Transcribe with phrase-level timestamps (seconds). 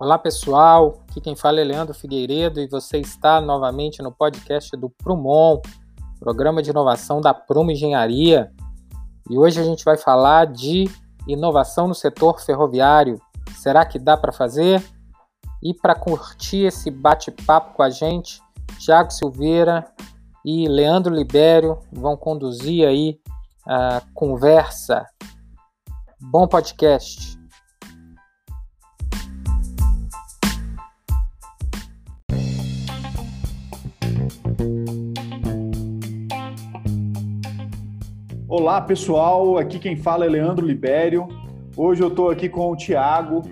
[0.00, 4.88] Olá pessoal, aqui quem fala é Leandro Figueiredo e você está novamente no podcast do
[4.88, 5.60] Prumon,
[6.18, 8.50] programa de inovação da Prumo Engenharia.
[9.28, 10.88] E hoje a gente vai falar de
[11.28, 13.20] inovação no setor ferroviário.
[13.56, 14.82] Será que dá para fazer?
[15.62, 18.40] E para curtir esse bate-papo com a gente,
[18.78, 19.86] Tiago Silveira
[20.42, 23.20] e Leandro Libério vão conduzir aí
[23.66, 25.04] a conversa.
[26.18, 27.39] Bom podcast.
[38.50, 41.28] Olá pessoal, aqui quem fala é Leandro Libério.
[41.76, 43.42] Hoje eu estou aqui com o Tiago.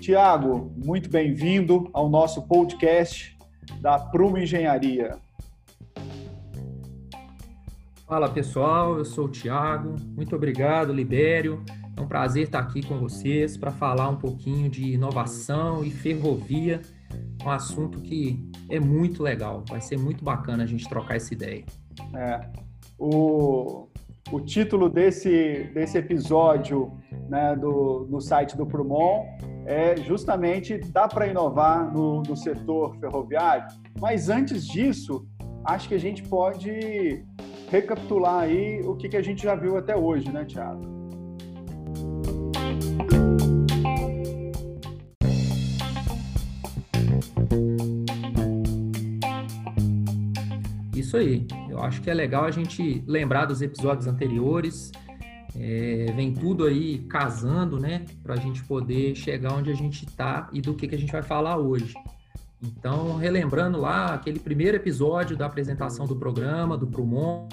[0.00, 3.36] Tiago, muito bem-vindo ao nosso podcast
[3.80, 5.18] da Prumo Engenharia.
[8.06, 9.96] Fala pessoal, eu sou o Tiago.
[10.14, 11.60] Muito obrigado, Libério.
[11.96, 16.82] É um prazer estar aqui com vocês para falar um pouquinho de inovação e ferrovia,
[17.44, 19.64] um assunto que é muito legal.
[19.68, 21.64] Vai ser muito bacana a gente trocar essa ideia.
[22.14, 22.48] É,
[22.96, 23.85] o,
[24.32, 26.92] o título desse, desse episódio
[27.28, 29.24] né, do, no site do Prumon
[29.64, 33.66] é justamente dá para inovar no, no setor ferroviário,
[34.00, 35.26] mas antes disso,
[35.64, 37.24] acho que a gente pode
[37.70, 40.95] recapitular aí o que, que a gente já viu até hoje, né, Tiago?
[51.16, 51.46] Isso aí.
[51.70, 54.92] Eu acho que é legal a gente lembrar dos episódios anteriores.
[55.58, 58.04] É, vem tudo aí casando, né?
[58.22, 61.12] Para a gente poder chegar onde a gente está e do que, que a gente
[61.12, 61.94] vai falar hoje.
[62.62, 67.48] Então, relembrando lá aquele primeiro episódio da apresentação do programa, do Prumon,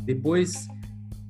[0.00, 0.66] depois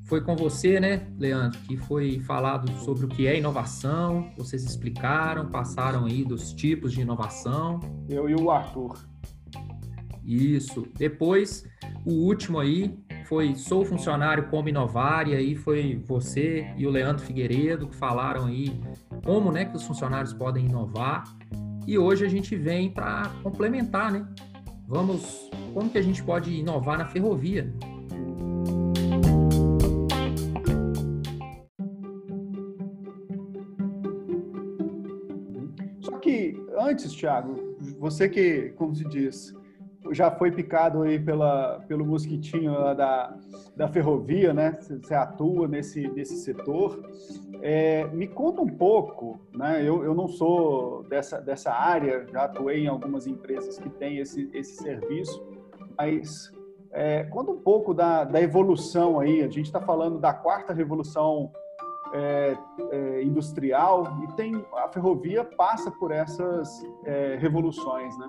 [0.05, 5.51] foi com você, né, Leandro, que foi falado sobre o que é inovação, vocês explicaram,
[5.51, 7.81] passaram aí dos tipos de inovação.
[8.09, 8.97] Eu e o Arthur.
[10.27, 10.89] Isso.
[10.99, 11.65] Depois,
[12.05, 17.25] o último aí foi Sou Funcionário Como Inovar, e aí foi você e o Leandro
[17.25, 18.81] Figueiredo que falaram aí
[19.25, 21.25] como né, que os funcionários podem inovar.
[21.87, 24.27] E hoje a gente vem para complementar, né?
[24.89, 27.73] Vamos, como que a gente pode inovar na ferrovia?
[36.01, 39.55] Só que antes, Thiago, você que, como se diz,
[40.13, 43.37] já foi picado aí pela, pelo mosquitinho da,
[43.77, 44.79] da ferrovia, né?
[44.81, 47.03] Você atua nesse, nesse setor.
[47.63, 49.83] É, me conta um pouco, né?
[49.83, 54.51] Eu, eu não sou dessa, dessa área, já atuei em algumas empresas que têm esse,
[54.53, 55.43] esse serviço,
[55.97, 56.53] mas
[56.93, 59.43] é, conta um pouco da, da evolução aí.
[59.43, 61.51] A gente está falando da quarta revolução
[62.13, 62.57] é,
[62.91, 68.29] é, industrial e tem a ferrovia passa por essas é, revoluções, né?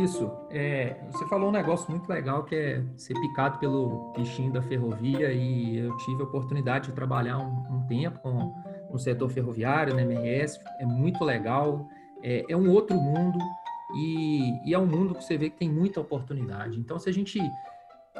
[0.00, 0.30] Isso.
[0.50, 5.32] É, você falou um negócio muito legal que é ser picado pelo bichinho da ferrovia
[5.32, 8.54] e eu tive a oportunidade de trabalhar um, um tempo com,
[8.90, 10.58] no setor ferroviário, na MRS.
[10.78, 11.88] É muito legal.
[12.22, 13.38] É, é um outro mundo
[13.96, 16.78] e, e, é um mundo que você vê que tem muita oportunidade.
[16.78, 17.40] Então, se a gente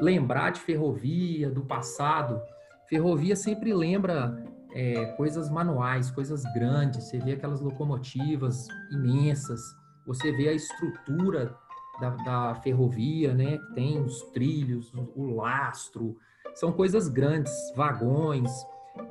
[0.00, 2.40] lembrar de ferrovia, do passado,
[2.88, 4.44] ferrovia sempre lembra
[4.74, 7.04] é, coisas manuais, coisas grandes.
[7.04, 9.60] Você vê aquelas locomotivas imensas
[10.06, 11.54] você vê a estrutura
[12.00, 13.58] da, da ferrovia, né?
[13.74, 16.16] Tem os trilhos, o lastro,
[16.54, 18.50] são coisas grandes, vagões.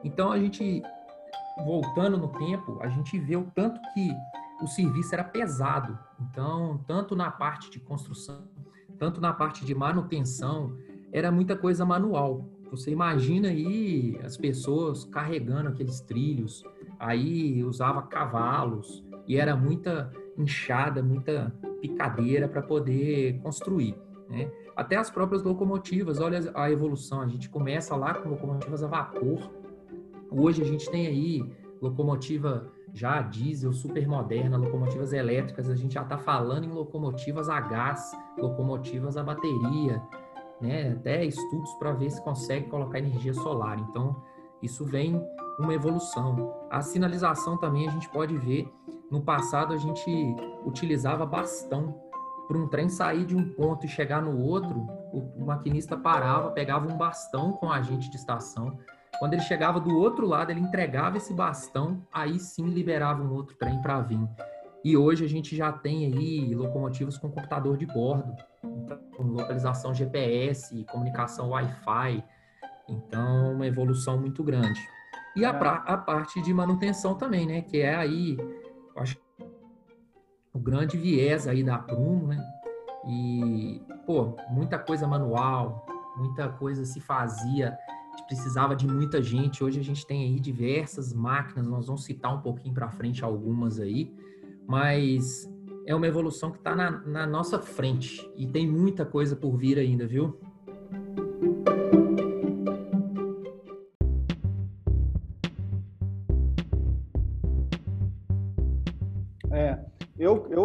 [0.04, 0.82] Então a gente,
[1.66, 4.12] voltando no tempo, a gente vê o tanto que
[4.62, 5.98] o serviço era pesado.
[6.20, 8.44] Então, tanto na parte de construção,
[8.98, 10.78] tanto na parte de manutenção,
[11.12, 12.46] era muita coisa manual.
[12.70, 16.64] Você imagina aí as pessoas carregando aqueles trilhos,
[16.98, 23.96] aí usava cavalos e era muita inchada, muita picadeira para poder construir.
[24.30, 24.50] Né?
[24.76, 27.22] Até as próprias locomotivas, olha a evolução.
[27.22, 29.52] A gente começa lá com locomotivas a vapor.
[30.30, 31.44] Hoje a gente tem aí
[31.82, 35.70] locomotiva já diesel, super moderna, locomotivas elétricas.
[35.70, 40.02] A gente já está falando em locomotivas a gás, locomotivas a bateria,
[40.62, 40.94] né?
[40.98, 43.80] até estudos para ver se consegue colocar energia solar.
[43.80, 44.22] Então,
[44.62, 45.22] isso vem
[45.60, 46.54] uma evolução.
[46.70, 48.72] A sinalização também a gente pode ver
[49.12, 50.10] no passado, a gente
[50.66, 52.00] utilizava bastão.
[52.48, 56.92] Para um trem sair de um ponto e chegar no outro, o, maquinista parava, pegava
[56.92, 58.78] um bastão com o agente de estação.
[59.20, 63.56] Quando ele chegava do outro lado, ele entregava esse bastão, aí sim liberava um outro
[63.58, 64.20] trem para vir.
[64.84, 68.36] E hoje a gente já tem aí locomotivas com computador de bordo,
[69.16, 72.24] com localização GPS, comunicação Wi-Fi.
[72.90, 74.82] Então, uma evolução muito grande.
[75.36, 77.62] E a, pra, a parte de manutenção também, né?
[77.62, 78.38] Que é aí,
[78.98, 79.18] acho
[80.54, 82.44] o grande viés aí da Prumo, né?
[83.08, 85.86] E, pô, muita coisa manual,
[86.18, 87.78] muita coisa se fazia,
[88.28, 89.64] precisava de muita gente.
[89.64, 93.80] Hoje a gente tem aí diversas máquinas, nós vamos citar um pouquinho para frente algumas
[93.80, 94.14] aí,
[94.68, 95.50] mas
[95.86, 99.80] é uma evolução que está na, na nossa frente e tem muita coisa por vir
[99.80, 100.40] ainda, viu?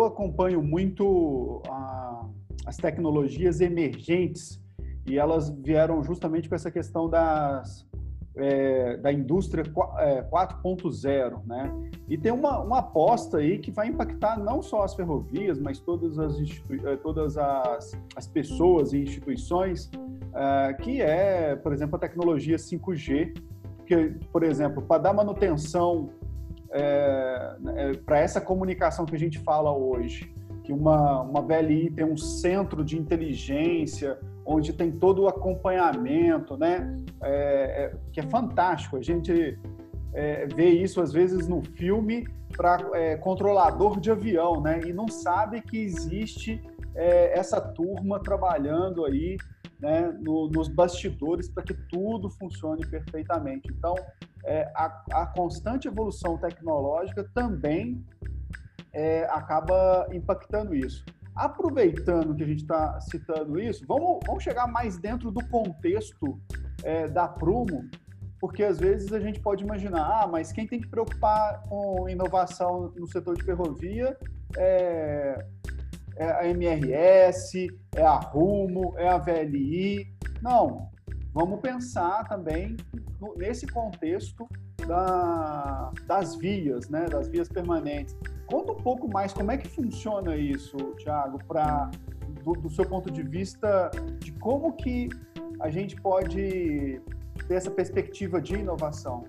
[0.06, 2.26] Acompanho muito a,
[2.67, 4.61] as tecnologias emergentes
[5.06, 7.87] e elas vieram justamente com essa questão das,
[8.37, 11.91] é, da indústria 4.0, é, né?
[12.08, 16.19] E tem uma, uma aposta aí que vai impactar não só as ferrovias, mas todas
[16.19, 16.37] as,
[16.85, 19.91] é, todas as, as pessoas e instituições,
[20.35, 23.41] é, que é, por exemplo, a tecnologia 5G,
[23.87, 26.11] que, por exemplo, para dar manutenção
[26.76, 30.32] é, é, para essa comunicação que a gente fala hoje,
[30.62, 36.96] que uma, uma VLI tem um centro de inteligência, onde tem todo o acompanhamento, né?
[37.23, 38.96] É, é, que é fantástico.
[38.96, 39.58] A gente
[40.12, 44.81] é, vê isso às vezes no filme para é, controlador de avião, né?
[44.84, 46.61] E não sabe que existe
[46.99, 49.37] essa turma trabalhando aí
[49.81, 53.69] né, no, nos bastidores para que tudo funcione perfeitamente.
[53.70, 53.94] Então,
[54.44, 58.05] é, a, a, constante evolução tecnológica também
[58.93, 61.05] é, acaba impactando isso.
[61.34, 66.40] Aproveitando que a gente está citando isso, vamos, vamos chegar mais dentro do contexto
[66.82, 67.88] é, da Prumo,
[68.40, 72.93] porque às vezes a gente pode imaginar, ah, mas quem tem que preocupar com inovação
[72.96, 74.17] no setor de ferrovia
[74.56, 75.44] é,
[76.17, 80.07] é a MRS, é a Rumo, é a VLI.
[80.43, 80.91] Não,
[81.33, 82.77] vamos pensar também
[83.37, 84.49] nesse contexto
[84.87, 88.17] da, das vias, né, das vias permanentes.
[88.47, 91.91] Conta um pouco mais como é que funciona isso, Thiago, para
[92.45, 93.91] do, do seu ponto de vista
[94.21, 95.09] de como que
[95.61, 97.01] a gente pode
[97.49, 99.25] ter essa perspectiva de inovação.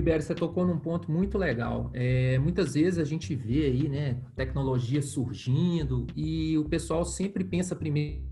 [0.00, 1.90] Libério, você tocou num ponto muito legal.
[1.92, 7.76] É, muitas vezes a gente vê aí, né, tecnologia surgindo e o pessoal sempre pensa
[7.76, 8.22] primeiro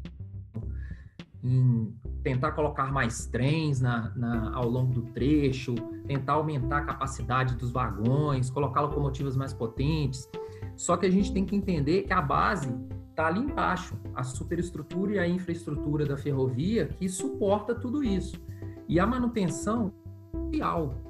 [1.45, 5.75] em tentar colocar mais trens na, na, ao longo do trecho,
[6.07, 10.29] tentar aumentar a capacidade dos vagões, colocar locomotivas mais potentes.
[10.75, 12.75] Só que a gente tem que entender que a base
[13.11, 18.41] está ali embaixo, a superestrutura e a infraestrutura da ferrovia que suporta tudo isso.
[18.89, 19.93] E a manutenção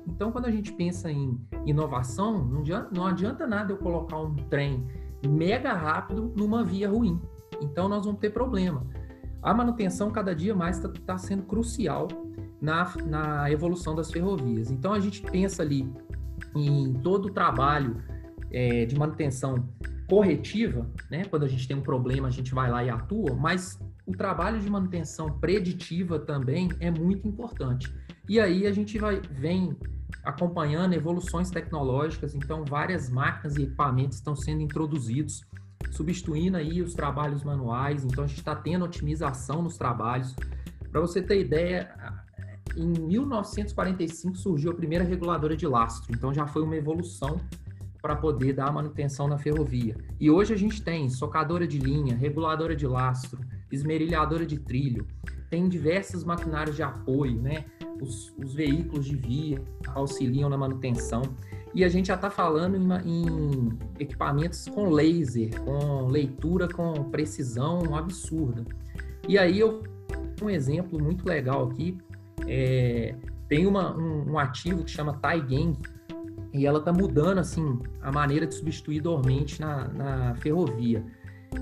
[0.07, 4.35] então, quando a gente pensa em inovação, não adianta, não adianta nada eu colocar um
[4.35, 4.87] trem
[5.27, 7.21] mega rápido numa via ruim.
[7.61, 8.87] Então, nós vamos ter problema.
[9.43, 12.09] A manutenção, cada dia mais, está tá sendo crucial
[12.61, 14.71] na, na evolução das ferrovias.
[14.71, 15.91] Então, a gente pensa ali
[16.55, 17.97] em todo o trabalho
[18.51, 19.69] é, de manutenção
[20.09, 21.25] corretiva, né?
[21.27, 24.59] Quando a gente tem um problema, a gente vai lá e atua, mas o trabalho
[24.59, 27.93] de manutenção preditiva também é muito importante.
[28.29, 29.77] E aí a gente vai vem
[30.23, 35.43] acompanhando evoluções tecnológicas, então várias máquinas e equipamentos estão sendo introduzidos,
[35.91, 40.35] substituindo aí os trabalhos manuais, então a gente está tendo otimização nos trabalhos.
[40.91, 41.91] Para você ter ideia,
[42.77, 47.41] em 1945 surgiu a primeira reguladora de lastro, então já foi uma evolução
[48.01, 49.97] para poder dar manutenção na ferrovia.
[50.21, 53.41] E hoje a gente tem socadora de linha, reguladora de lastro,
[53.73, 55.07] esmerilhadora de trilho,
[55.51, 57.65] tem diversos maquinários de apoio, né?
[58.01, 59.63] os, os veículos de via
[59.95, 61.23] auxiliam na manutenção.
[61.75, 67.95] E a gente já está falando em, em, equipamentos com laser, com leitura com precisão
[67.95, 68.65] absurda.
[69.29, 69.83] E aí eu
[70.41, 71.99] um exemplo muito legal aqui.
[72.47, 73.15] É,
[73.49, 75.77] tem uma, um, um, ativo que chama Taigang
[76.53, 81.05] e ela está mudando assim a maneira de substituir dormente na, na ferrovia.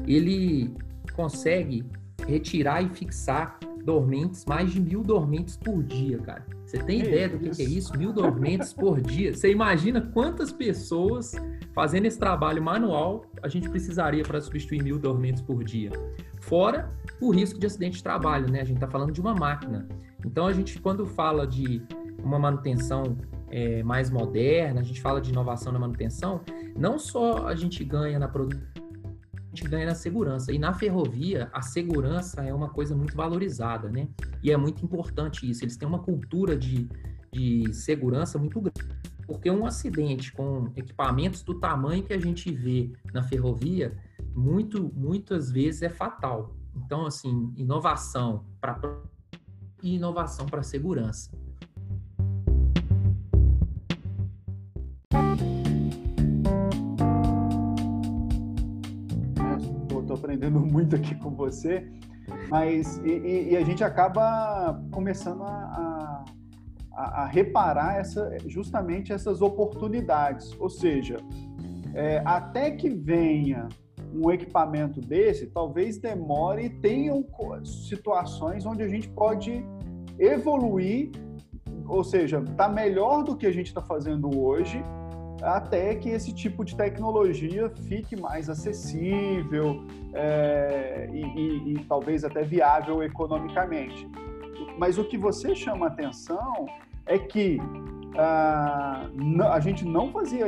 [0.06, 0.74] Ele
[1.14, 1.84] consegue
[2.26, 6.44] retirar e fixar dormentes, mais de mil dormentes por dia, cara.
[6.64, 7.96] Você tem que ideia do que, que, é isso?
[7.96, 9.32] Mil dormentes por dia.
[9.32, 11.32] Você imagina quantas pessoas
[11.72, 15.92] fazendo esse trabalho manual a gente precisaria para substituir mil dormentes por dia?
[16.40, 16.88] Fora
[17.20, 18.60] o risco de acidente de trabalho, né?
[18.60, 19.86] A gente está falando de uma máquina.
[20.24, 21.80] Então, a gente, quando fala de
[22.22, 23.16] uma manutenção
[23.48, 26.40] é, mais moderna, a gente fala de inovação na manutenção,
[26.76, 28.75] não só a gente ganha na produção
[29.56, 30.52] gente ganha na segurança.
[30.52, 34.08] E na ferrovia, a segurança é uma coisa muito valorizada, né?
[34.42, 35.64] E é muito importante isso.
[35.64, 36.88] Eles têm uma cultura de,
[37.32, 38.94] de segurança muito grande.
[39.26, 43.96] Porque um acidente com equipamentos do tamanho que a gente vê na ferrovia,
[44.34, 46.54] muito, muitas vezes é fatal.
[46.76, 48.78] Então, assim, inovação para
[49.82, 51.30] e inovação para segurança.
[61.30, 61.86] Com você,
[62.48, 66.24] mas e, e a gente acaba começando a,
[66.92, 71.16] a, a, reparar essa, justamente essas oportunidades, ou seja,
[71.94, 73.68] é, até que venha
[74.12, 77.24] um equipamento desse, talvez demore e tenham
[77.64, 79.64] situações onde a gente pode
[80.18, 81.10] evoluir,
[81.86, 84.82] ou seja, tá melhor do que a gente está fazendo hoje,
[85.42, 92.42] até que esse tipo de tecnologia fique mais acessível é, e, e, e talvez até
[92.42, 94.08] viável economicamente.
[94.78, 96.66] Mas o que você chama atenção
[97.06, 97.58] é que
[98.18, 99.08] ah,
[99.52, 100.46] a gente não fazia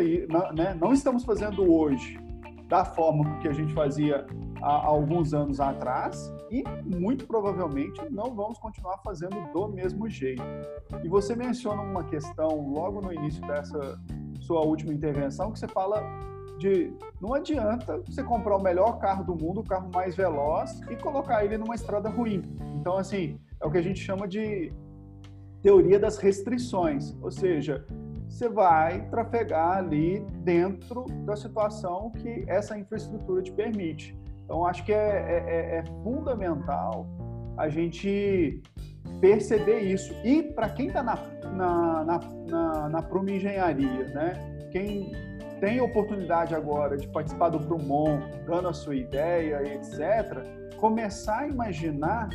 [0.54, 0.74] né?
[0.80, 2.18] não estamos fazendo hoje
[2.66, 4.26] da forma que a gente fazia
[4.60, 10.42] há alguns anos atrás e muito provavelmente não vamos continuar fazendo do mesmo jeito.
[11.02, 13.98] E você menciona uma questão logo no início dessa
[14.48, 16.02] sua última intervenção que você fala
[16.58, 20.96] de não adianta você comprar o melhor carro do mundo, o carro mais veloz e
[20.96, 22.42] colocar ele numa estrada ruim.
[22.80, 24.72] Então assim, é o que a gente chama de
[25.62, 27.84] teoria das restrições, ou seja,
[28.28, 34.16] você vai trafegar ali dentro da situação que essa infraestrutura te permite.
[34.44, 37.06] Então, acho que é, é, é, é fundamental
[37.56, 38.62] a gente
[39.20, 40.14] perceber isso.
[40.24, 41.16] E para quem está na,
[41.58, 44.32] na, na, na, na Engenharia, né?
[44.70, 45.12] quem
[45.60, 50.44] tem oportunidade agora de participar do Prumon, dando a sua ideia, etc.,
[50.76, 52.28] começar a imaginar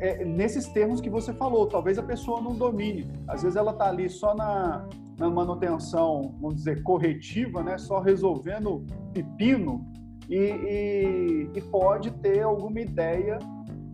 [0.00, 1.66] é, nesses termos que você falou.
[1.66, 3.12] Talvez a pessoa não domine.
[3.28, 7.76] Às vezes ela está ali só na, na manutenção, vamos dizer, corretiva, né?
[7.76, 9.86] só resolvendo pepino,
[10.30, 13.38] e, e, e pode ter alguma ideia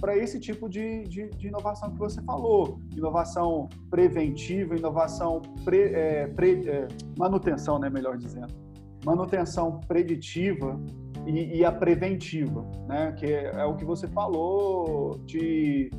[0.01, 2.81] para esse tipo de, de, de, inovação que você falou.
[2.97, 6.89] Inovação preventiva, inovação pre, é, pre, é,
[7.19, 8.55] manutenção, né, melhor dizendo.
[9.05, 10.81] Manutenção preditiva
[11.27, 15.91] e, e a preventiva, né, que é, é, o que você falou de,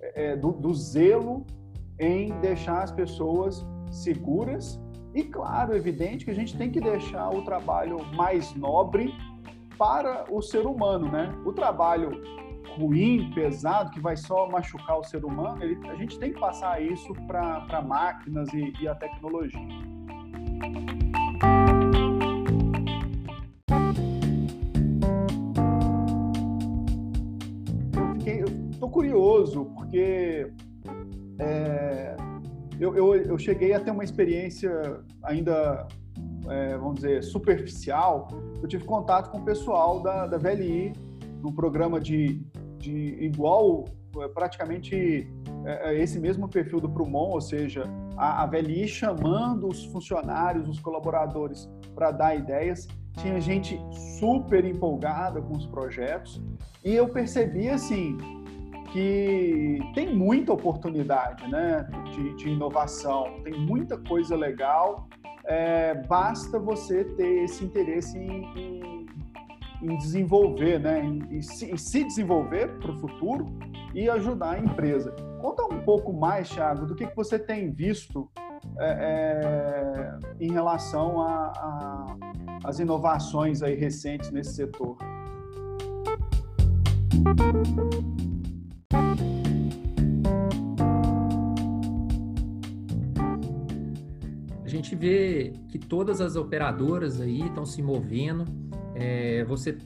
[0.00, 1.44] é, do, do zelo
[1.98, 4.80] em deixar as pessoas seguras
[5.14, 9.12] e, claro, evidente que a gente tem que deixar o trabalho mais nobre
[9.76, 11.30] para o ser humano, né?
[11.44, 12.22] O trabalho
[12.76, 16.82] ruim, pesado, que vai só machucar o ser humano, ele, a gente tem que passar
[16.82, 19.60] isso para máquinas e, e a tecnologia.
[27.94, 30.50] Eu fiquei, eu tô curioso porque
[31.38, 32.16] é,
[32.80, 35.86] eu, eu, eu cheguei a ter uma experiência ainda,
[36.48, 38.28] é, vamos dizer, superficial.
[38.60, 40.92] Eu tive contato com o pessoal da, da VLI,
[41.42, 42.40] num programa de,
[42.82, 43.84] de igual,
[44.18, 45.28] é, praticamente
[45.64, 47.84] é, é, esse mesmo perfil do Prumon, ou seja,
[48.16, 52.88] a, a VLI chamando os funcionários, os colaboradores para dar ideias.
[53.18, 53.78] Tinha gente
[54.18, 56.42] super empolgada com os projetos
[56.84, 58.16] e eu percebi assim
[58.90, 65.08] que tem muita oportunidade né, de, de inovação, tem muita coisa legal,
[65.44, 69.01] é, basta você ter esse interesse em, em,
[69.82, 73.46] em desenvolver, né, em, em, se, em se, desenvolver para o futuro
[73.94, 75.10] e ajudar a empresa.
[75.40, 78.30] Conta um pouco mais, Thiago, do que, que você tem visto
[78.78, 81.16] é, é, em relação
[82.64, 84.96] às inovações aí recentes nesse setor.
[94.64, 98.44] A gente vê que todas as operadoras aí estão se movendo.
[98.94, 99.76] É, você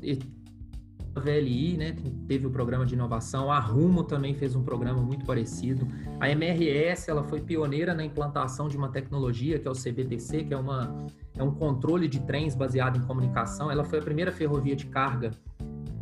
[1.16, 1.96] a VLI, né,
[2.28, 5.88] teve o programa de inovação, a Rumo também fez um programa muito parecido.
[6.20, 10.52] A MRS, ela foi pioneira na implantação de uma tecnologia que é o CBTC, que
[10.52, 13.70] é uma é um controle de trens baseado em comunicação.
[13.70, 15.30] Ela foi a primeira ferrovia de carga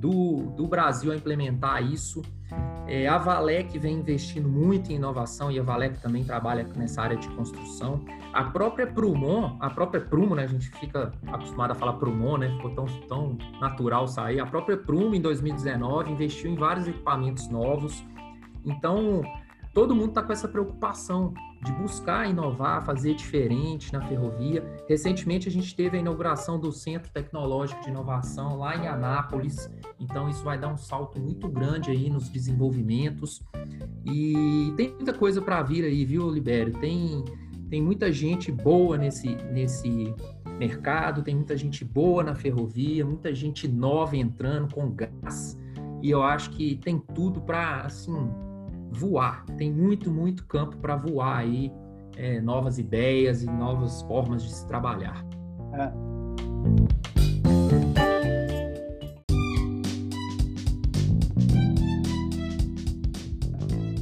[0.01, 2.21] do, do Brasil a implementar isso.
[2.87, 7.17] É, a Valec vem investindo muito em inovação e a Valec também trabalha nessa área
[7.17, 8.05] de construção.
[8.33, 12.51] A própria Prumon, a própria Prumo, né, a gente fica acostumado a falar Prumon, né,
[12.51, 14.39] ficou tão, tão natural sair.
[14.39, 18.05] A própria Prumo, em 2019, investiu em vários equipamentos novos.
[18.67, 19.23] Então,
[19.73, 21.33] todo mundo está com essa preocupação
[21.65, 24.63] de buscar inovar, fazer diferente na ferrovia.
[24.87, 30.29] Recentemente a gente teve a inauguração do Centro Tecnológico de Inovação lá em Anápolis, então
[30.29, 33.43] isso vai dar um salto muito grande aí nos desenvolvimentos.
[34.05, 36.75] E tem muita coisa para vir aí, viu, Libério?
[36.75, 37.25] Tem,
[37.71, 40.15] tem muita gente boa nesse, nesse,
[40.59, 45.59] mercado, tem muita gente boa na ferrovia, muita gente nova entrando com gás.
[46.03, 48.31] E eu acho que tem tudo para assim
[48.95, 49.45] voar.
[49.57, 51.73] Tem muito, muito campo para voar aí,
[52.17, 55.25] é, novas ideias e novas formas de se trabalhar.
[55.75, 56.15] É.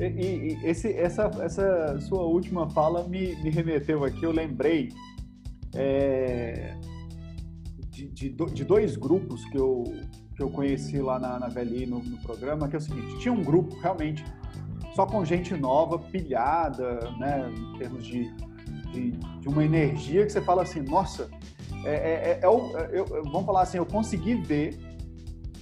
[0.03, 4.91] E, e, esse, essa, essa sua última fala me, me remeteu aqui, eu lembrei
[5.75, 6.77] é,
[7.91, 9.85] de, de, de, dois grupos que eu,
[10.37, 13.33] que eu conheci lá na, na VLI no, no, programa, que é o seguinte, tinha
[13.33, 14.25] um grupo realmente
[14.95, 18.33] só com gente nova, pilhada, né, em termos de,
[18.93, 21.31] de, de uma energia que você fala assim, nossa,
[21.85, 24.79] é, é, é, é eu, vamos falar assim, eu consegui ver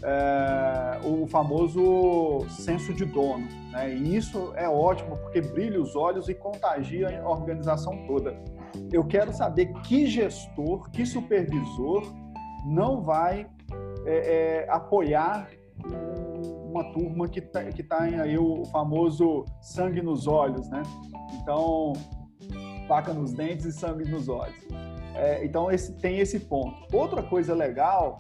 [0.02, 3.46] é, o famoso senso de dono.
[3.70, 3.94] Né?
[3.94, 8.37] E isso é ótimo porque brilha os olhos e contagia a organização toda.
[8.92, 12.02] Eu quero saber que gestor, que supervisor
[12.66, 13.46] não vai
[14.06, 15.49] é, é, apoiar
[16.70, 20.82] uma turma que está que tá aí o famoso sangue nos olhos, né?
[21.42, 21.92] Então,
[22.86, 24.56] faca nos dentes e sangue nos olhos.
[25.14, 26.76] É, então, esse, tem esse ponto.
[26.96, 28.18] Outra coisa legal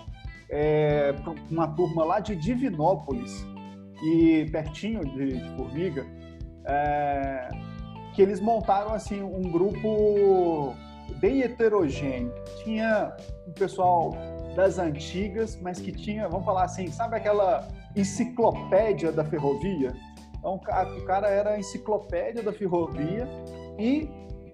[0.50, 1.14] é
[1.50, 3.46] uma turma lá de Divinópolis,
[4.02, 6.06] e pertinho de, de Formiga,
[6.64, 7.48] é,
[8.14, 10.74] que eles montaram assim um grupo
[11.20, 12.32] bem heterogêneo.
[12.62, 13.14] Tinha
[13.46, 14.12] um pessoal
[14.54, 19.92] das antigas, mas que tinha, vamos falar assim, sabe aquela enciclopédia da ferrovia?
[20.38, 23.28] Então, o cara era a enciclopédia da ferrovia
[23.78, 24.08] e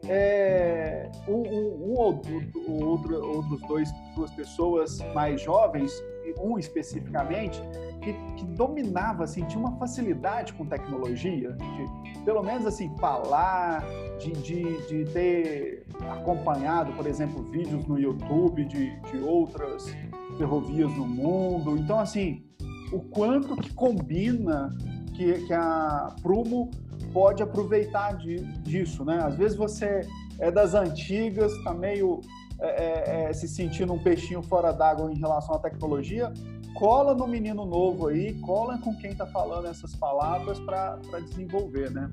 [0.09, 5.93] é, um, um, um, ou outro, outros dois, duas pessoas mais jovens,
[6.41, 7.61] um especificamente,
[8.03, 13.85] que, que, dominava, assim, tinha uma facilidade com tecnologia, de, pelo menos assim, falar,
[14.19, 19.95] de, de, de ter acompanhado, por exemplo, vídeos no YouTube de, de outras
[20.39, 21.77] ferrovias no mundo.
[21.77, 22.45] Então, assim,
[22.93, 24.71] o quanto que combina
[25.15, 26.71] que, que a Prumo
[27.13, 29.19] pode aproveitar de, disso, né?
[29.23, 30.03] Às vezes você
[30.39, 32.21] é das antigas, está meio
[32.59, 36.33] é, é, é, se sentindo um peixinho fora d'água em relação à tecnologia,
[36.75, 42.11] cola no menino novo aí, cola com quem está falando essas palavras para desenvolver, né?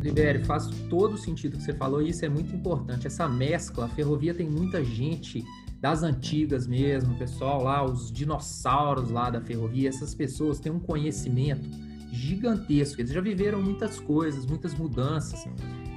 [0.00, 3.06] Libério, faz todo o sentido que você falou e isso é muito importante.
[3.06, 5.44] Essa mescla, a ferrovia tem muita gente
[5.78, 11.68] das antigas mesmo, pessoal lá, os dinossauros lá da ferrovia, essas pessoas têm um conhecimento
[12.12, 15.44] gigantesco, eles já viveram muitas coisas, muitas mudanças.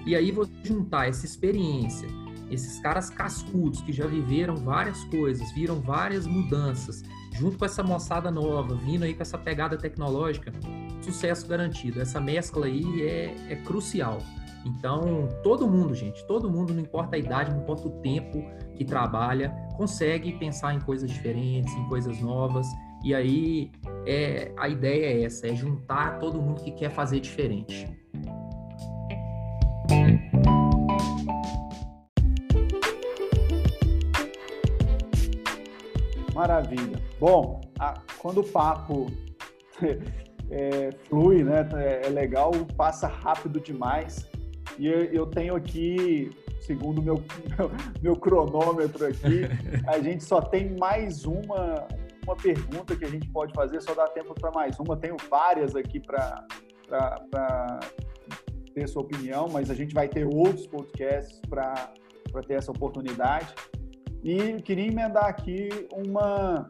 [0.06, 2.08] E aí você juntar essa experiência,
[2.50, 7.02] esses caras cascudos que já viveram várias coisas, viram várias mudanças,
[7.34, 10.52] junto com essa moçada nova, vindo aí com essa pegada tecnológica,
[11.02, 12.02] sucesso garantido.
[12.02, 14.22] Essa mescla aí é, é crucial.
[14.66, 18.44] Então, todo mundo, gente, todo mundo, não importa a idade, não importa o tempo
[18.76, 22.68] que trabalha, consegue pensar em coisas diferentes, em coisas novas.
[23.04, 23.72] E aí,
[24.06, 27.88] é, a ideia é essa, é juntar todo mundo que quer fazer diferente.
[36.34, 37.02] Maravilha.
[37.20, 39.08] Bom, a, quando o papo
[40.52, 44.30] é, flui, né, é, é legal, passa rápido demais.
[44.78, 47.24] E eu tenho aqui, segundo meu,
[47.58, 49.42] meu, meu cronômetro aqui,
[49.88, 51.88] a gente só tem mais uma,
[52.24, 54.98] uma pergunta que a gente pode fazer, só dá tempo para mais uma.
[54.98, 56.46] Tenho várias aqui para
[58.74, 61.94] ter sua opinião, mas a gente vai ter outros podcasts para
[62.48, 63.54] ter essa oportunidade.
[64.24, 66.68] E queria emendar aqui uma.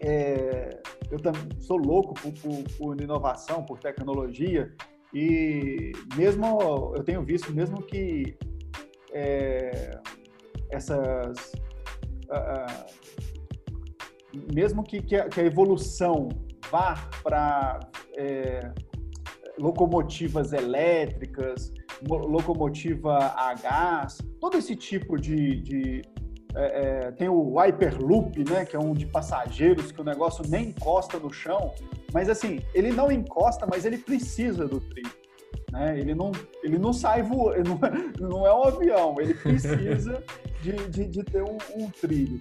[0.00, 0.80] É,
[1.10, 4.74] eu também sou louco por, por, por inovação, por tecnologia,
[5.14, 8.36] e mesmo eu tenho visto, mesmo que
[9.12, 10.00] é,
[10.70, 11.52] essas.
[12.30, 13.12] Uh,
[14.52, 16.28] mesmo que, que, a, que, a, evolução
[16.70, 17.80] vá para
[18.16, 18.72] é,
[19.58, 21.72] locomotivas elétricas,
[22.08, 26.02] locomotiva a gás, todo esse tipo de, de
[26.54, 30.68] é, é, tem o Hyperloop, né, que é um de passageiros que o negócio nem
[30.68, 31.72] encosta no chão,
[32.12, 35.10] mas assim, ele não encosta, mas ele precisa do trilho.
[35.70, 35.98] Né?
[35.98, 37.78] Ele, não, ele não sai voando,
[38.20, 40.22] não, não é um avião, ele precisa
[40.60, 42.38] de, de, de ter um, um trilho.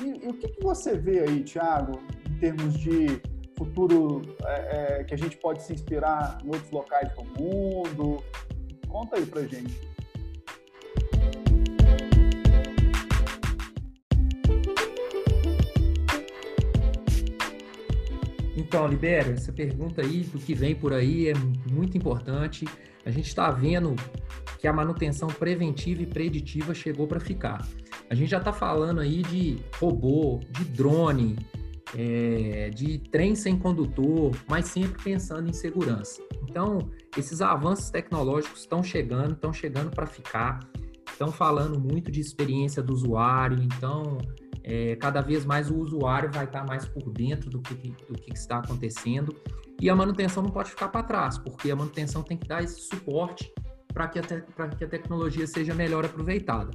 [0.00, 3.20] E, e, o que, que, você vê aí, Thiago, em termos de
[3.56, 8.22] futuro é, é, que a gente pode se inspirar em outros locais do mundo?
[8.88, 9.86] Conta aí pra gente.
[18.56, 21.34] Então, Libério, essa pergunta aí do que vem por aí é
[21.70, 22.66] muito importante.
[23.06, 23.94] A gente está vendo
[24.58, 27.64] que a manutenção preventiva e preditiva chegou para ficar.
[28.10, 31.36] A gente já está falando aí de robô, de drone,
[31.96, 36.20] é, de trem sem condutor, mas sempre pensando em segurança.
[36.42, 40.58] Então, esses avanços tecnológicos estão chegando, estão chegando para ficar,
[41.08, 44.18] estão falando muito de experiência do usuário, então
[44.64, 48.32] é, cada vez mais o usuário vai estar mais por dentro do que, do que
[48.32, 49.32] está acontecendo
[49.80, 52.80] e a manutenção não pode ficar para trás, porque a manutenção tem que dar esse
[52.80, 53.52] suporte
[53.92, 56.70] para que, que a tecnologia seja melhor aproveitada.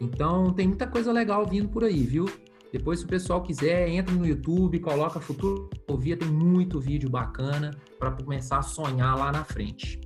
[0.00, 2.26] Então, tem muita coisa legal vindo por aí, viu?
[2.72, 7.70] Depois, se o pessoal quiser, entra no YouTube, coloca Futuro Via, tem muito vídeo bacana
[8.00, 10.00] para começar a sonhar lá na frente.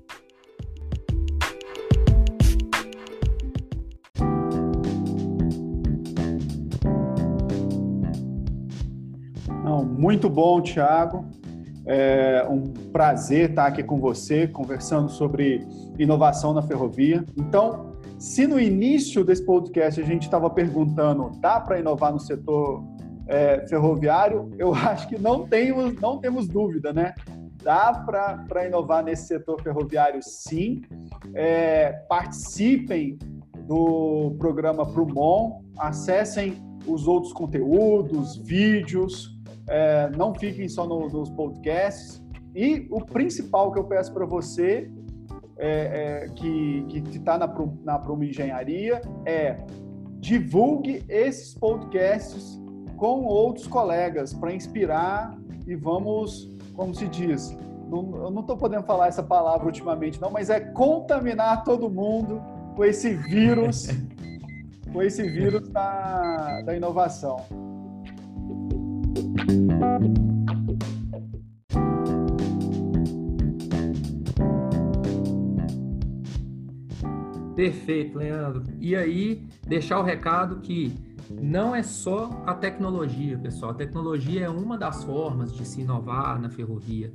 [9.65, 11.38] Não, muito bom, Thiago.
[11.91, 15.67] É um prazer estar aqui com você, conversando sobre
[15.99, 17.25] inovação na ferrovia.
[17.35, 22.85] Então, se no início desse podcast a gente estava perguntando, dá para inovar no setor
[23.27, 24.51] é, ferroviário?
[24.59, 27.15] Eu acho que não temos, não temos dúvida, né?
[27.63, 30.83] Dá para inovar nesse setor ferroviário, sim.
[31.35, 33.19] É, participem
[33.67, 39.38] do programa Prumon, acessem os outros conteúdos, vídeos,
[39.69, 42.23] é, não fiquem só no, nos podcasts.
[42.55, 44.91] E o principal que eu peço para você,
[45.57, 47.53] é, é, que está na,
[47.85, 49.59] na Prumo Engenharia, é
[50.21, 52.61] divulgue esses podcasts
[52.97, 57.57] com outros colegas para inspirar e vamos, como se diz,
[57.89, 62.43] não, eu não estou podendo falar essa palavra ultimamente não, mas é contaminar todo mundo
[62.75, 63.89] com esse vírus,
[64.93, 67.68] com esse vírus da, da inovação.
[77.59, 78.63] Perfeito, Leandro.
[78.79, 80.95] E aí, deixar o recado que
[81.43, 83.73] não é só a tecnologia, pessoal.
[83.73, 87.13] A tecnologia é uma das formas de se inovar na ferrovia.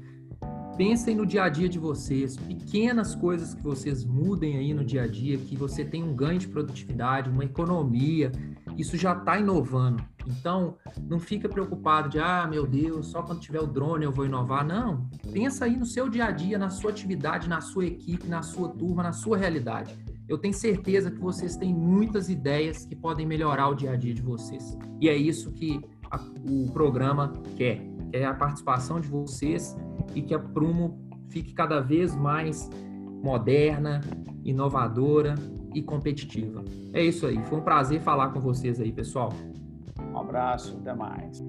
[0.75, 5.03] Pensem no dia a dia de vocês, pequenas coisas que vocês mudem aí no dia
[5.03, 8.31] a dia, que você tem um ganho de produtividade, uma economia,
[8.77, 10.03] isso já está inovando.
[10.25, 14.25] Então, não fica preocupado de, ah, meu Deus, só quando tiver o drone eu vou
[14.25, 14.65] inovar.
[14.65, 18.41] Não, pensa aí no seu dia a dia, na sua atividade, na sua equipe, na
[18.41, 19.97] sua turma, na sua realidade.
[20.27, 24.13] Eu tenho certeza que vocês têm muitas ideias que podem melhorar o dia a dia
[24.13, 24.77] de vocês.
[25.01, 26.17] E é isso que a,
[26.49, 27.81] o programa quer,
[28.13, 29.75] é a participação de vocês
[30.15, 30.97] e que a Prumo
[31.29, 32.69] fique cada vez mais
[33.21, 34.01] moderna,
[34.43, 35.36] inovadora
[35.73, 36.63] e competitiva.
[36.93, 37.43] É isso aí.
[37.45, 39.33] Foi um prazer falar com vocês aí, pessoal.
[40.12, 41.41] Um abraço, até mais.